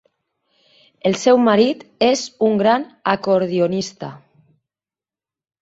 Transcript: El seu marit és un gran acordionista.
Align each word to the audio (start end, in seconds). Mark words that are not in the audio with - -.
El 1.09 1.17
seu 1.23 1.41
marit 1.49 1.83
és 2.07 2.25
un 2.47 2.57
gran 2.63 2.87
acordionista. 3.15 4.11